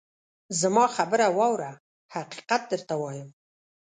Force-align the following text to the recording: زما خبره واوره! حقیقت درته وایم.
زما 0.61 0.85
خبره 0.95 1.25
واوره! 1.37 1.71
حقیقت 2.15 2.61
درته 2.71 2.95
وایم. 3.01 3.29